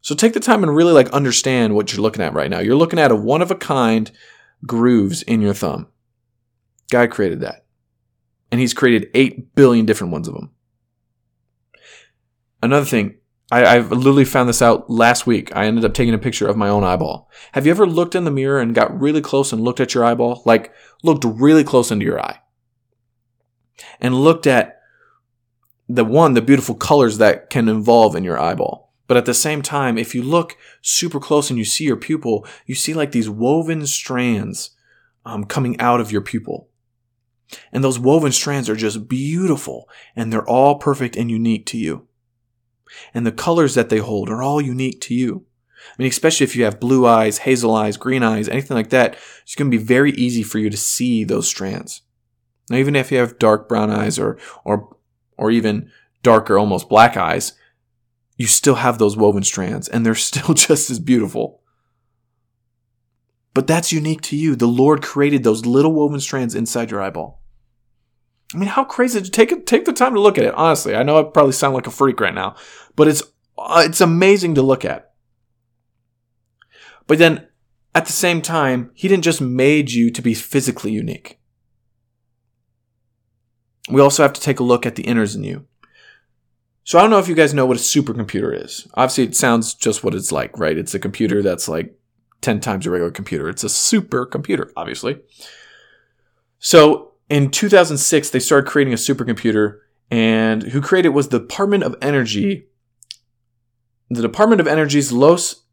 [0.00, 2.60] So take the time and really like understand what you're looking at right now.
[2.60, 4.10] You're looking at a one of a kind
[4.64, 5.88] grooves in your thumb.
[6.90, 7.64] God created that.
[8.50, 10.50] And he's created 8 billion different ones of them.
[12.62, 13.16] Another thing,
[13.50, 15.54] I, I've literally found this out last week.
[15.54, 17.30] I ended up taking a picture of my own eyeball.
[17.52, 20.04] Have you ever looked in the mirror and got really close and looked at your
[20.04, 20.42] eyeball?
[20.44, 20.72] Like,
[21.02, 22.40] looked really close into your eye.
[24.00, 24.80] And looked at
[25.88, 28.92] the one, the beautiful colors that can involve in your eyeball.
[29.06, 32.46] But at the same time, if you look super close and you see your pupil,
[32.66, 34.70] you see like these woven strands
[35.24, 36.68] um, coming out of your pupil.
[37.72, 42.06] And those woven strands are just beautiful and they're all perfect and unique to you.
[43.14, 45.44] And the colors that they hold are all unique to you.
[45.86, 49.16] I mean, especially if you have blue eyes, hazel eyes, green eyes, anything like that,
[49.42, 52.02] it's going to be very easy for you to see those strands.
[52.70, 54.96] Now, even if you have dark brown eyes or, or,
[55.36, 55.90] or even
[56.22, 57.52] darker, almost black eyes,
[58.36, 61.62] you still have those woven strands and they're still just as beautiful.
[63.56, 64.54] But that's unique to you.
[64.54, 67.40] The Lord created those little woven strands inside your eyeball.
[68.54, 69.22] I mean, how crazy!
[69.22, 70.52] Take take the time to look at it.
[70.52, 72.54] Honestly, I know I probably sound like a freak right now,
[72.96, 73.22] but it's
[73.56, 75.14] uh, it's amazing to look at.
[77.06, 77.48] But then,
[77.94, 81.40] at the same time, He didn't just made you to be physically unique.
[83.88, 85.64] We also have to take a look at the inners in you.
[86.84, 88.86] So I don't know if you guys know what a supercomputer is.
[88.92, 90.76] Obviously, it sounds just what it's like, right?
[90.76, 91.95] It's a computer that's like
[92.40, 93.48] 10 times a regular computer.
[93.48, 95.20] It's a supercomputer, obviously.
[96.58, 101.82] So in 2006, they started creating a supercomputer, and who created it was the Department
[101.82, 102.66] of Energy.
[104.08, 105.64] The Department of Energy's Los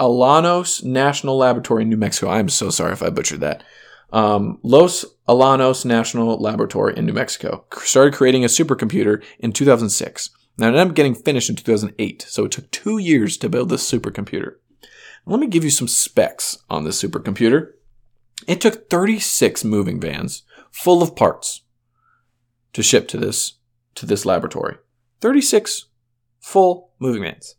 [0.00, 2.30] Alanos National Laboratory in New Mexico.
[2.30, 3.64] I'm so sorry if I butchered that.
[4.12, 10.30] Um, Los Alanos National Laboratory in New Mexico started creating a supercomputer in 2006.
[10.58, 13.68] Now, it ended up getting finished in 2008, so it took two years to build
[13.68, 14.56] this supercomputer.
[15.26, 17.72] Let me give you some specs on this supercomputer.
[18.46, 21.62] It took 36 moving vans full of parts
[22.72, 23.54] to ship to this
[23.96, 24.76] to this laboratory.
[25.20, 25.86] 36
[26.40, 27.56] full moving vans.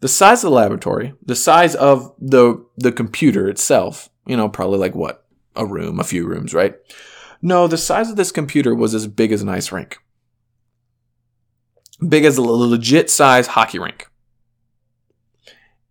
[0.00, 4.78] The size of the laboratory, the size of the the computer itself, you know, probably
[4.78, 5.26] like what?
[5.56, 6.76] A room, a few rooms, right?
[7.42, 9.98] No, the size of this computer was as big as an ice rink.
[12.06, 14.07] Big as a legit size hockey rink.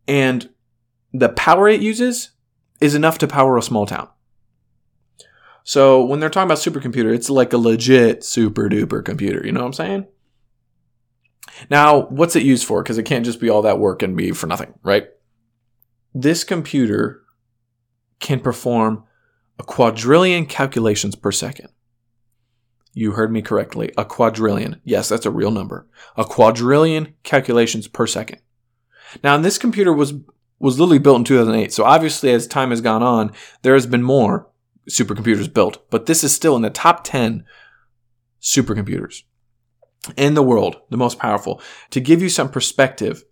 [0.08, 0.50] And
[1.14, 2.32] the power it uses
[2.80, 4.10] is enough to power a small town.
[5.64, 9.46] So when they're talking about supercomputer, it's like a legit super duper computer.
[9.46, 10.08] You know what I'm saying?
[11.70, 12.84] Now, what's it used for?
[12.84, 15.08] Because it can't just be all that work and be for nothing, right?
[16.14, 17.24] This computer
[18.20, 19.04] can perform
[19.60, 21.70] a quadrillion calculations per second.
[22.94, 23.92] You heard me correctly.
[23.98, 24.82] A quadrillion.
[24.84, 25.88] Yes, that's a real number.
[26.16, 28.40] A quadrillion calculations per second.
[29.24, 30.14] Now, this computer was
[30.60, 31.72] was literally built in 2008.
[31.72, 34.50] So obviously, as time has gone on, there has been more
[34.90, 37.46] supercomputers built, but this is still in the top 10
[38.42, 39.24] supercomputers
[40.16, 41.62] in the world, the most powerful.
[41.92, 43.24] To give you some perspective,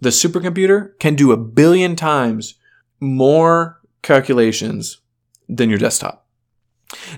[0.00, 2.54] the supercomputer can do a billion times
[3.00, 5.00] more calculations
[5.48, 6.26] than your desktop.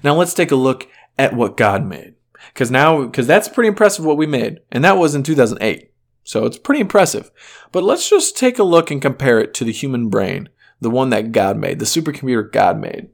[0.02, 2.14] Now let's take a look at what God made.
[2.54, 4.60] Cause now, cause that's pretty impressive what we made.
[4.72, 5.89] And that was in 2008.
[6.24, 7.30] So it's pretty impressive.
[7.72, 10.48] But let's just take a look and compare it to the human brain,
[10.80, 13.08] the one that God made, the supercomputer God made.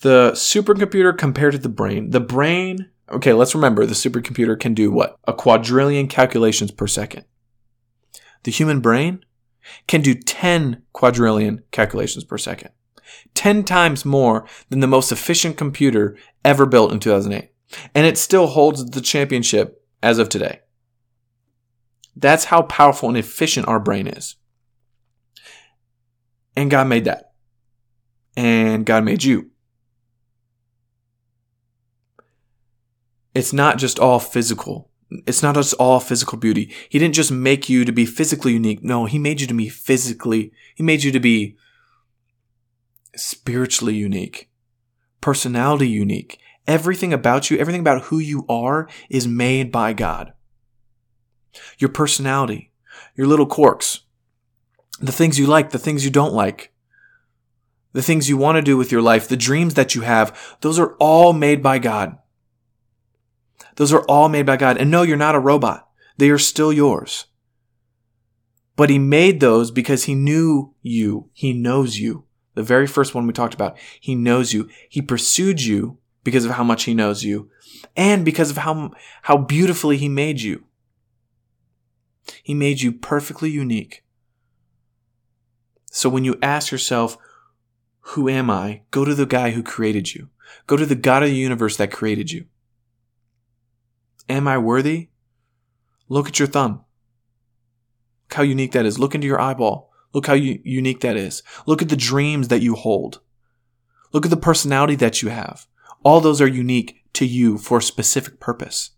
[0.00, 2.10] The supercomputer compared to the brain.
[2.10, 5.16] The brain, okay, let's remember the supercomputer can do what?
[5.24, 7.24] A quadrillion calculations per second.
[8.44, 9.24] The human brain
[9.86, 12.70] can do 10 quadrillion calculations per second.
[13.34, 17.50] 10 times more than the most efficient computer ever built in 2008.
[17.94, 20.60] And it still holds the championship as of today.
[22.16, 24.36] That's how powerful and efficient our brain is.
[26.56, 27.32] And God made that.
[28.36, 29.50] And God made you.
[33.34, 34.90] It's not just all physical.
[35.26, 36.72] It's not just all physical beauty.
[36.88, 38.82] He didn't just make you to be physically unique.
[38.82, 41.56] No, He made you to be physically, He made you to be
[43.14, 44.50] spiritually unique,
[45.20, 46.38] personality unique.
[46.66, 50.32] Everything about you, everything about who you are is made by God
[51.78, 52.72] your personality,
[53.14, 54.00] your little quirks,
[55.00, 56.72] the things you like, the things you don't like,
[57.92, 60.78] the things you want to do with your life, the dreams that you have, those
[60.78, 62.18] are all made by God.
[63.76, 64.76] Those are all made by God.
[64.76, 65.88] And no, you're not a robot.
[66.16, 67.26] They are still yours.
[68.74, 71.30] But he made those because he knew you.
[71.32, 72.24] He knows you.
[72.54, 73.76] The very first one we talked about.
[74.00, 74.68] He knows you.
[74.88, 77.50] He pursued you because of how much he knows you
[77.96, 78.92] and because of how,
[79.22, 80.64] how beautifully he made you.
[82.42, 84.04] He made you perfectly unique.
[85.90, 87.16] So when you ask yourself,
[88.00, 88.82] who am I?
[88.90, 90.28] Go to the guy who created you.
[90.66, 92.46] Go to the God of the universe that created you.
[94.28, 95.08] Am I worthy?
[96.08, 96.84] Look at your thumb.
[98.28, 98.98] Look how unique that is.
[98.98, 99.90] Look into your eyeball.
[100.12, 101.42] Look how u- unique that is.
[101.66, 103.20] Look at the dreams that you hold.
[104.12, 105.66] Look at the personality that you have.
[106.04, 108.92] All those are unique to you for a specific purpose.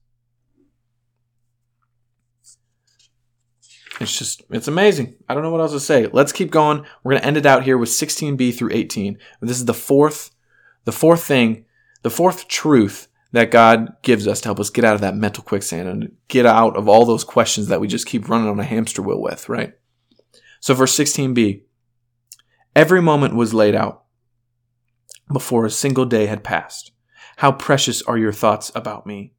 [4.01, 5.17] It's just, it's amazing.
[5.29, 6.07] I don't know what else to say.
[6.13, 6.85] Let's keep going.
[7.03, 9.19] We're going to end it out here with 16b through 18.
[9.41, 10.31] This is the fourth,
[10.85, 11.65] the fourth thing,
[12.03, 15.43] the fourth truth that God gives us to help us get out of that mental
[15.43, 18.65] quicksand and get out of all those questions that we just keep running on a
[18.65, 19.75] hamster wheel with, right?
[20.61, 21.63] So verse 16b,
[22.75, 24.05] every moment was laid out
[25.33, 26.93] before a single day had passed.
[27.37, 29.35] How precious are your thoughts about me,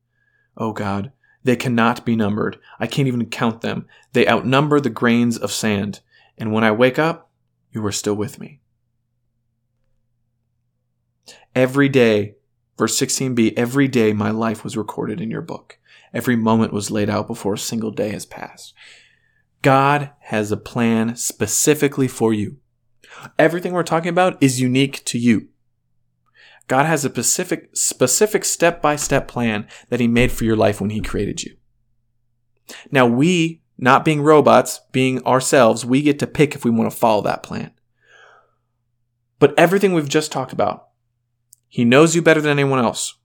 [0.55, 1.11] O God.
[1.43, 2.60] They cannot be numbered.
[2.80, 3.88] I can't even count them.
[4.13, 6.02] They outnumber the grains of sand.
[6.38, 7.32] And when I wake up,
[7.71, 8.60] you are still with me.
[11.56, 12.36] Every day,
[12.78, 15.80] verse 16b, every day my life was recorded in your book.
[16.13, 18.73] Every moment was laid out before a single day has passed.
[19.62, 22.58] God has a plan specifically for you.
[23.38, 25.49] Everything we're talking about is unique to you.
[26.69, 30.79] God has a specific, specific step by step plan that He made for your life
[30.79, 31.58] when He created you.
[32.91, 36.95] Now, we, not being robots, being ourselves, we get to pick if we want to
[36.95, 37.71] follow that plan.
[39.39, 40.89] But everything we've just talked about,
[41.67, 43.15] He knows you better than anyone else.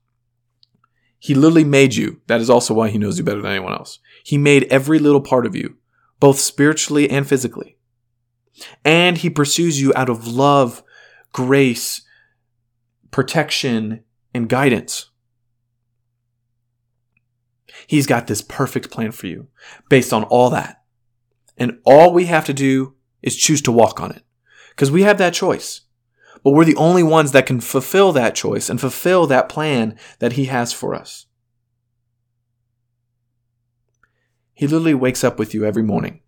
[1.19, 2.21] He literally made you.
[2.25, 3.99] That is also why He knows you better than anyone else.
[4.23, 5.77] He made every little part of you,
[6.19, 7.77] both spiritually and physically.
[8.83, 10.81] And He pursues you out of love,
[11.31, 12.01] grace,
[13.11, 15.11] protection, and guidance.
[17.87, 19.47] He's got this perfect plan for you
[19.89, 20.83] based on all that.
[21.57, 24.23] And all we have to do is choose to walk on it
[24.69, 25.81] because we have that choice.
[26.43, 30.33] But we're the only ones that can fulfill that choice and fulfill that plan that
[30.33, 31.25] He has for us.
[34.53, 36.21] He literally wakes up with you every morning,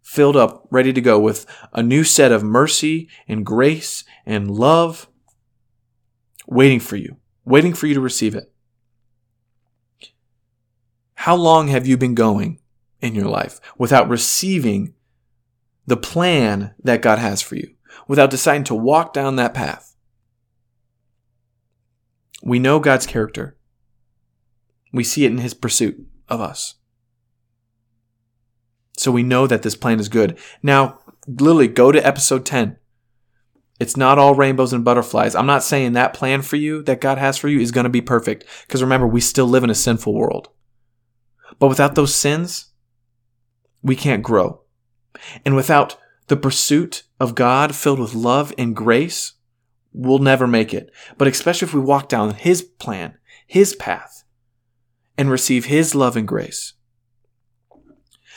[0.00, 5.08] filled up, ready to go with a new set of mercy and grace and love
[6.50, 8.52] waiting for you, waiting for you to receive it.
[11.14, 12.58] How long have you been going
[13.00, 14.94] in your life without receiving
[15.86, 17.74] the plan that God has for you,
[18.08, 19.94] without deciding to walk down that path?
[22.42, 23.56] We know God's character.
[24.92, 26.74] We see it in his pursuit of us.
[28.96, 30.38] So we know that this plan is good.
[30.62, 32.76] Now, literally, go to episode 10.
[33.80, 35.34] It's not all rainbows and butterflies.
[35.34, 37.90] I'm not saying that plan for you that God has for you is going to
[37.90, 38.44] be perfect.
[38.66, 40.50] Because remember, we still live in a sinful world.
[41.58, 42.66] But without those sins,
[43.82, 44.60] we can't grow.
[45.46, 49.32] And without the pursuit of God filled with love and grace,
[49.94, 50.92] we'll never make it.
[51.16, 53.16] But especially if we walk down His plan,
[53.46, 54.24] His path,
[55.16, 56.74] and receive His love and grace,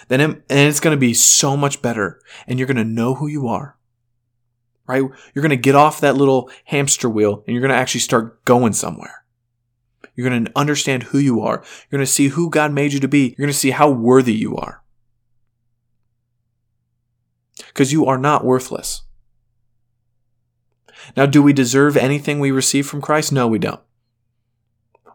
[0.07, 2.21] then and it's going to be so much better.
[2.47, 3.77] And you're going to know who you are
[4.87, 5.01] right?
[5.01, 8.43] You're going to get off that little hamster wheel and you're going to actually start
[8.45, 9.23] going somewhere.
[10.15, 11.63] You're going to understand who you are.
[11.89, 13.29] You're going to see who God made you to be.
[13.29, 14.83] You're going to see how worthy you are.
[17.67, 19.03] Because you are not worthless.
[21.17, 23.31] Now, do we deserve anything we receive from Christ?
[23.31, 23.81] No, we don't.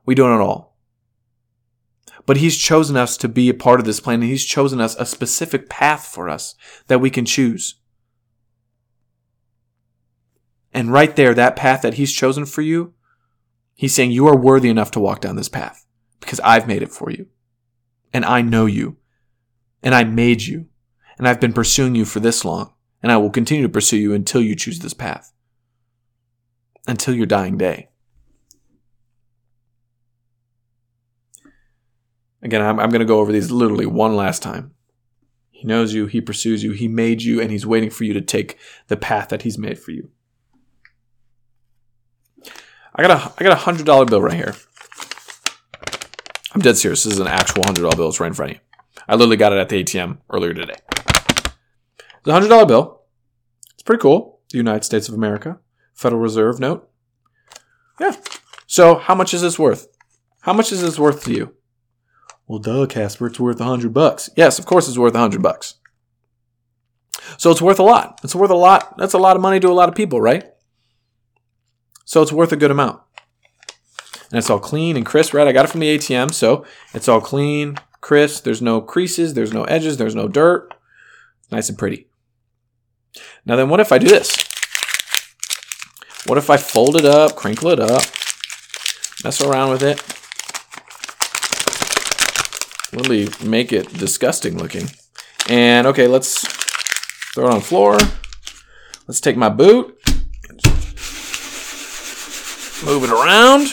[0.05, 0.77] We don't at all.
[2.27, 4.97] But He's chosen us to be a part of this plan, and He's chosen us
[4.97, 6.55] a specific path for us
[6.89, 7.77] that we can choose.
[10.73, 12.95] And right there, that path that He's chosen for you,
[13.75, 15.87] He's saying, You are worthy enough to walk down this path
[16.21, 17.27] because I've made it for you.
[18.13, 18.97] And I know you.
[19.83, 20.67] And I made you.
[21.17, 22.73] And I've been pursuing you for this long.
[23.03, 25.33] And I will continue to pursue you until you choose this path.
[26.87, 27.91] Until your dying day.
[32.43, 34.73] Again, I'm, I'm going to go over these literally one last time.
[35.51, 38.21] He knows you, He pursues you, He made you, and He's waiting for you to
[38.21, 40.11] take the path that He's made for you.
[42.99, 44.55] I got a I got a hundred dollar bill right here.
[46.53, 47.05] I'm dead serious.
[47.05, 48.09] This is an actual hundred dollar bill.
[48.09, 48.63] It's right in front of you.
[49.07, 50.75] I literally got it at the ATM earlier today.
[50.89, 53.03] It's a hundred dollar bill.
[53.75, 54.41] It's pretty cool.
[54.51, 55.61] The United States of America
[55.95, 56.91] Federal Reserve note.
[58.01, 58.17] Yeah.
[58.67, 59.87] So how much is this worth?
[60.41, 61.55] How much is this worth to you?
[62.49, 64.29] Well, duh, Casper, it's worth a hundred bucks.
[64.37, 65.75] Yes, of course it's worth a hundred bucks.
[67.37, 68.21] So it's worth a lot.
[68.25, 68.97] It's worth a lot.
[68.99, 70.51] That's a lot of money to a lot of people, right?
[72.09, 73.03] So it's worth a good amount.
[74.31, 75.47] And it's all clean and crisp, right?
[75.47, 78.45] I got it from the ATM, so it's all clean, crisp.
[78.45, 80.73] There's no creases, there's no edges, there's no dirt.
[81.51, 82.09] Nice and pretty.
[83.45, 84.35] Now then, what if I do this?
[86.25, 88.05] What if I fold it up, crinkle it up,
[89.23, 90.03] mess around with it,
[92.99, 94.89] really make it disgusting looking.
[95.47, 96.41] And okay, let's
[97.35, 97.99] throw it on the floor.
[99.07, 99.98] Let's take my boot,
[102.85, 103.69] move it around,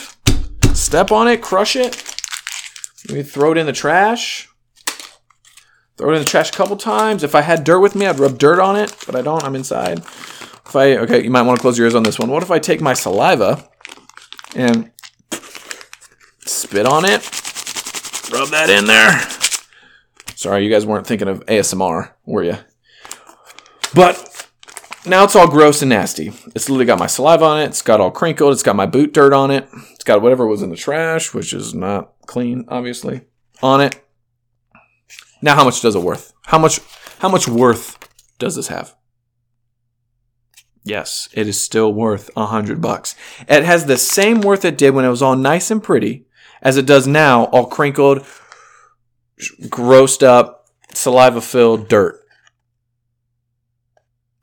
[0.74, 2.02] step on it, crush it.
[3.08, 4.48] Maybe throw it in the trash.
[5.96, 7.22] Throw it in the trash a couple times.
[7.22, 9.42] If I had dirt with me, I'd rub dirt on it, but I don't.
[9.44, 9.98] I'm inside.
[9.98, 12.28] If I okay, you might want to close your ears on this one.
[12.28, 13.68] What if I take my saliva
[14.54, 14.90] and
[16.40, 17.22] spit on it?
[18.32, 19.20] Rub that in there.
[20.34, 22.58] Sorry, you guys weren't thinking of ASMR, were you?
[23.94, 24.35] But
[25.06, 26.28] now it's all gross and nasty.
[26.54, 27.66] It's literally got my saliva on it.
[27.66, 28.52] It's got all crinkled.
[28.52, 29.68] It's got my boot dirt on it.
[29.92, 33.22] It's got whatever was in the trash, which is not clean, obviously,
[33.62, 34.02] on it.
[35.42, 36.32] Now, how much does it worth?
[36.46, 36.80] How much?
[37.18, 37.98] How much worth
[38.38, 38.94] does this have?
[40.82, 43.16] Yes, it is still worth a hundred bucks.
[43.48, 46.26] It has the same worth it did when it was all nice and pretty
[46.62, 48.26] as it does now, all crinkled,
[49.38, 52.25] grossed up, saliva filled dirt.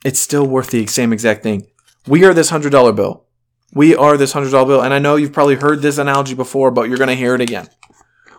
[0.03, 1.67] It's still worth the same exact thing.
[2.07, 3.25] We are this hundred dollar bill.
[3.73, 6.71] We are this hundred dollar bill, and I know you've probably heard this analogy before,
[6.71, 7.69] but you're gonna hear it again.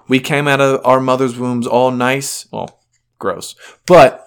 [0.06, 2.80] We came out of our mother's wombs all nice, well,
[3.18, 3.56] gross,
[3.86, 4.26] but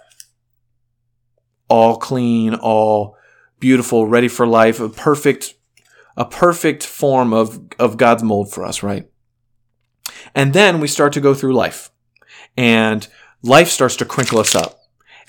[1.70, 3.16] all clean, all
[3.60, 5.54] beautiful, ready for life, a perfect,
[6.16, 9.08] a perfect form of, of God's mold for us, right?
[10.34, 11.92] And then we start to go through life
[12.56, 13.08] and
[13.42, 14.80] life starts to crinkle us up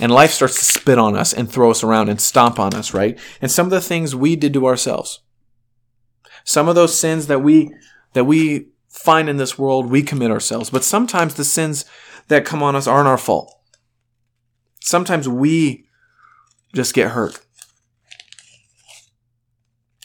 [0.00, 2.94] and life starts to spit on us and throw us around and stomp on us,
[2.94, 3.18] right?
[3.40, 5.20] And some of the things we did to ourselves,
[6.44, 7.74] some of those sins that we,
[8.12, 10.70] that we find in this world, we commit ourselves.
[10.70, 11.84] But sometimes the sins
[12.28, 13.54] that come on us aren't our fault.
[14.80, 15.86] Sometimes we
[16.74, 17.40] just get hurt.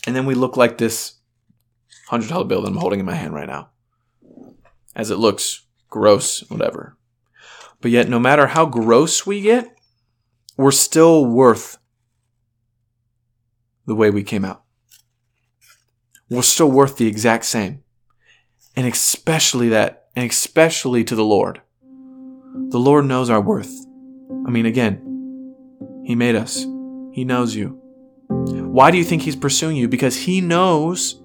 [0.06, 1.16] And then we look like this
[2.10, 3.70] $100 bill that I'm holding in my hand right now.
[4.96, 6.98] As it looks gross, whatever.
[7.80, 9.76] But yet, no matter how gross we get,
[10.58, 11.78] we're still worth
[13.86, 14.64] the way we came out.
[16.30, 17.84] We're still worth the exact same.
[18.76, 21.62] And especially that, and especially to the Lord.
[22.70, 23.74] The Lord knows our worth.
[24.48, 25.02] I mean, again,
[26.06, 26.66] He made us,
[27.12, 27.80] He knows you.
[28.30, 29.88] Why do you think He's pursuing you?
[29.88, 31.22] Because He knows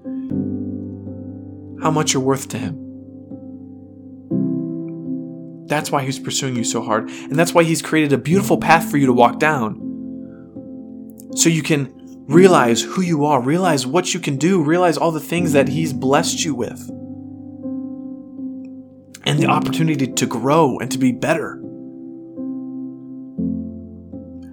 [1.83, 2.88] how much you're worth to Him.
[5.69, 7.09] That's why He's pursuing you so hard.
[7.09, 9.85] And that's why He's created a beautiful path for you to walk down.
[11.37, 11.95] So you can
[12.27, 15.93] realize who you are, realize what you can do, realize all the things that He's
[15.93, 16.81] blessed you with,
[19.25, 21.57] and the opportunity to grow and to be better.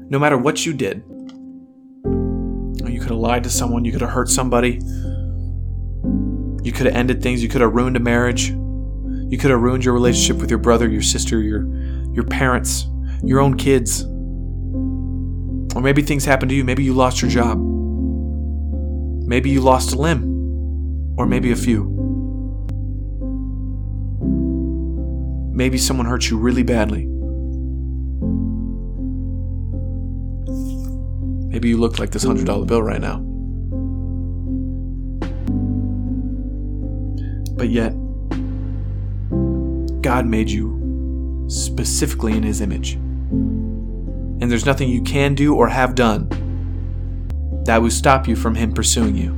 [0.08, 1.04] No matter what you did,
[2.06, 4.80] oh, you could have lied to someone, you could have hurt somebody,
[6.64, 8.54] you could have ended things, you could have ruined a marriage.
[9.36, 11.66] You could have ruined your relationship with your brother, your sister, your
[12.14, 12.88] your parents,
[13.22, 14.04] your own kids.
[15.76, 16.64] Or maybe things happened to you.
[16.64, 17.58] Maybe you lost your job.
[19.28, 20.24] Maybe you lost a limb.
[21.18, 21.84] Or maybe a few.
[25.54, 27.06] Maybe someone hurt you really badly.
[31.50, 33.18] Maybe you look like this $100 bill right now.
[37.58, 37.94] But yet,
[40.06, 42.94] God made you specifically in His image.
[42.94, 46.30] And there's nothing you can do or have done
[47.66, 49.32] that will stop you from Him pursuing you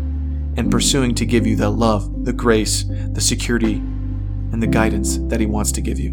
[0.57, 5.39] and pursuing to give you the love, the grace, the security, and the guidance that
[5.39, 6.11] He wants to give you.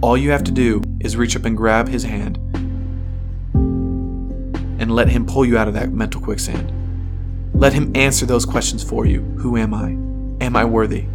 [0.00, 2.38] All you have to do is reach up and grab His hand
[4.80, 6.72] and let Him pull you out of that mental quicksand.
[7.54, 9.90] Let Him answer those questions for you Who am I?
[10.44, 11.06] Am I worthy?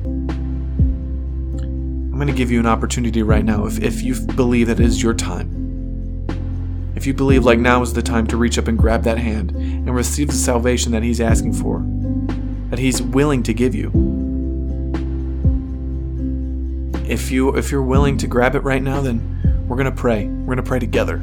[2.17, 4.85] I'm going to give you an opportunity right now if, if you believe that it
[4.87, 6.25] is your time.
[6.95, 9.51] If you believe like now is the time to reach up and grab that hand
[9.51, 11.85] and receive the salvation that He's asking for,
[12.71, 13.89] that He's willing to give you.
[17.07, 20.25] If you if you're willing to grab it right now, then we're gonna pray.
[20.25, 21.17] We're gonna pray together.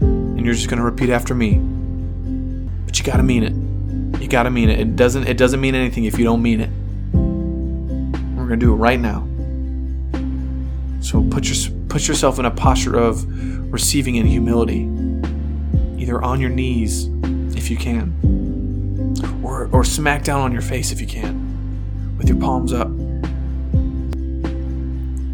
[0.00, 1.58] And you're just gonna repeat after me.
[2.86, 4.22] But you gotta mean it.
[4.22, 4.80] You gotta mean it.
[4.80, 6.70] It doesn't it doesn't mean anything if you don't mean it.
[7.12, 9.23] We're gonna do it right now.
[11.04, 13.26] So put your, put yourself in a posture of
[13.70, 14.88] receiving in humility,
[16.02, 17.10] either on your knees
[17.54, 22.38] if you can, or, or smack down on your face if you can, with your
[22.38, 22.88] palms up.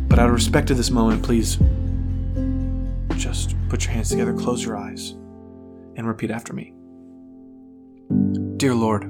[0.08, 1.56] But out of respect to this moment, please
[3.16, 5.12] just put your hands together, close your eyes,
[5.94, 6.74] and repeat after me.
[8.56, 9.04] Dear Lord,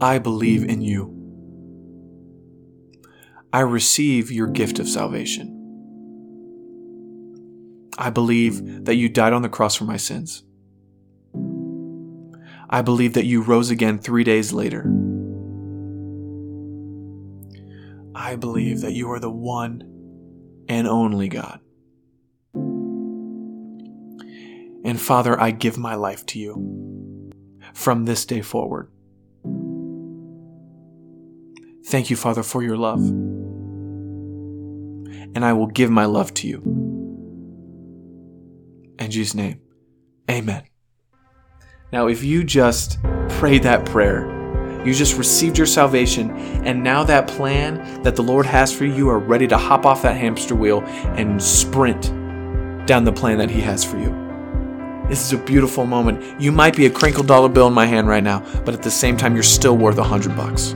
[0.00, 1.23] I believe in you.
[3.54, 5.48] I receive your gift of salvation.
[7.96, 10.42] I believe that you died on the cross for my sins.
[12.68, 14.80] I believe that you rose again three days later.
[18.12, 19.84] I believe that you are the one
[20.68, 21.60] and only God.
[24.84, 27.30] And Father, I give my life to you
[27.72, 28.90] from this day forward.
[31.86, 33.43] Thank you, Father, for your love.
[35.34, 36.62] And I will give my love to you.
[38.98, 39.60] In Jesus' name,
[40.30, 40.64] amen.
[41.92, 44.30] Now, if you just prayed that prayer,
[44.84, 46.30] you just received your salvation,
[46.64, 49.86] and now that plan that the Lord has for you, you are ready to hop
[49.86, 52.02] off that hamster wheel and sprint
[52.86, 54.10] down the plan that He has for you.
[55.08, 56.40] This is a beautiful moment.
[56.40, 58.90] You might be a crinkled dollar bill in my hand right now, but at the
[58.90, 60.74] same time, you're still worth a hundred bucks.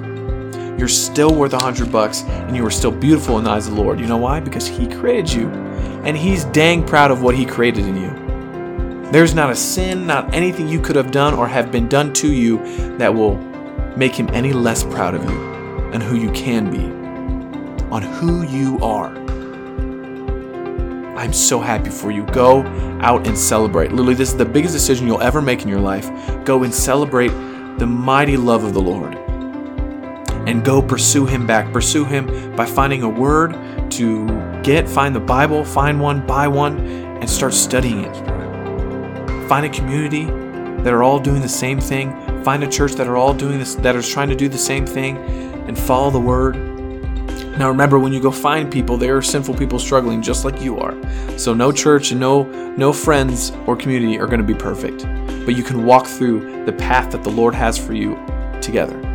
[0.79, 3.75] You're still worth a hundred bucks, and you are still beautiful in the eyes of
[3.75, 3.99] the Lord.
[4.01, 4.41] You know why?
[4.41, 5.49] Because He created you,
[6.05, 9.11] and He's dang proud of what He created in you.
[9.11, 12.31] There's not a sin, not anything you could have done or have been done to
[12.31, 12.59] you
[12.99, 13.37] that will
[13.97, 15.41] make him any less proud of you
[15.93, 16.85] and who you can be,
[17.91, 19.17] on who you are.
[21.19, 22.25] I'm so happy for you.
[22.27, 22.63] Go
[23.01, 23.91] out and celebrate.
[23.91, 26.09] Literally, this is the biggest decision you'll ever make in your life.
[26.45, 27.33] Go and celebrate
[27.79, 29.18] the mighty love of the Lord.
[30.49, 31.73] And go pursue Him back.
[31.73, 33.53] Pursue Him by finding a word
[33.93, 34.27] to
[34.63, 39.49] get, find the Bible, find one, buy one, and start studying it.
[39.49, 40.25] Find a community
[40.83, 42.13] that are all doing the same thing
[42.45, 44.87] Find a church that are all doing this, that are trying to do the same
[44.87, 45.17] thing,
[45.69, 46.57] and follow the word.
[47.59, 50.79] Now remember, when you go find people, there are sinful people struggling just like you
[50.79, 50.97] are.
[51.37, 52.45] So no church and no
[52.77, 55.03] no friends or community are going to be perfect,
[55.45, 58.17] but you can walk through the path that the Lord has for you
[58.63, 59.08] together.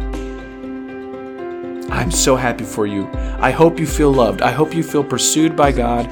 [1.94, 3.10] I'm so happy for you.
[3.40, 4.42] I hope you feel loved.
[4.42, 6.10] I hope you feel pursued by God.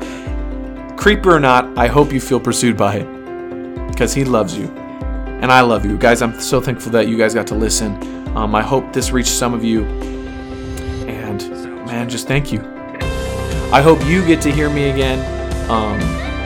[0.98, 4.68] Creeper or not, I hope you feel pursued by Him because He loves you
[5.42, 6.22] and I love you guys.
[6.22, 7.96] I'm so thankful that you guys got to listen.
[8.38, 9.84] Um, I hope this reached some of you,
[11.08, 11.52] and
[11.88, 12.62] man, just thank you.
[13.74, 15.20] I hope you get to hear me again,
[15.70, 16.00] um,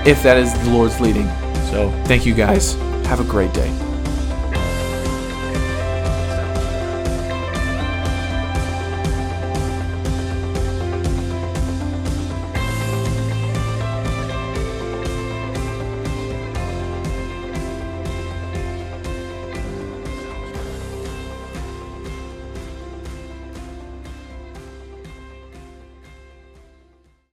[0.07, 1.27] if that is the Lord's leading.
[1.69, 2.75] So thank you guys.
[3.05, 3.84] Have a great day.